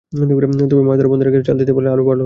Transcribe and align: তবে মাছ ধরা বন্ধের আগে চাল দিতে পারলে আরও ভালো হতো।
তবে 0.71 0.83
মাছ 0.83 0.97
ধরা 0.97 1.09
বন্ধের 1.11 1.27
আগে 1.29 1.39
চাল 1.41 1.57
দিতে 1.57 1.73
পারলে 1.75 1.89
আরও 1.89 2.03
ভালো 2.03 2.09
হতো। 2.09 2.19